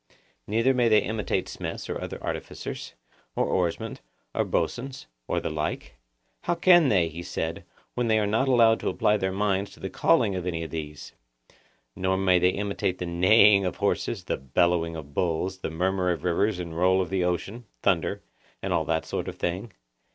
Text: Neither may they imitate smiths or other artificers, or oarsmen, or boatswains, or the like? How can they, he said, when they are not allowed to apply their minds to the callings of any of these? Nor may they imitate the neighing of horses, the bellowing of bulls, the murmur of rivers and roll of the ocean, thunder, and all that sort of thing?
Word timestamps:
Neither 0.47 0.73
may 0.73 0.87
they 0.89 1.03
imitate 1.03 1.47
smiths 1.47 1.87
or 1.87 2.01
other 2.01 2.17
artificers, 2.23 2.95
or 3.35 3.45
oarsmen, 3.45 3.99
or 4.33 4.43
boatswains, 4.43 5.05
or 5.27 5.39
the 5.39 5.51
like? 5.51 5.97
How 6.45 6.55
can 6.55 6.89
they, 6.89 7.07
he 7.07 7.21
said, 7.21 7.65
when 7.93 8.07
they 8.07 8.17
are 8.17 8.25
not 8.25 8.47
allowed 8.47 8.79
to 8.79 8.89
apply 8.89 9.17
their 9.17 9.31
minds 9.31 9.69
to 9.73 9.79
the 9.79 9.91
callings 9.91 10.37
of 10.37 10.47
any 10.47 10.63
of 10.63 10.71
these? 10.71 11.13
Nor 11.95 12.17
may 12.17 12.39
they 12.39 12.49
imitate 12.49 12.97
the 12.97 13.05
neighing 13.05 13.63
of 13.63 13.75
horses, 13.75 14.23
the 14.23 14.37
bellowing 14.37 14.95
of 14.95 15.13
bulls, 15.13 15.59
the 15.59 15.69
murmur 15.69 16.09
of 16.09 16.23
rivers 16.23 16.57
and 16.57 16.75
roll 16.75 16.99
of 16.99 17.11
the 17.11 17.23
ocean, 17.23 17.65
thunder, 17.83 18.23
and 18.63 18.73
all 18.73 18.85
that 18.85 19.05
sort 19.05 19.27
of 19.27 19.35
thing? 19.35 19.71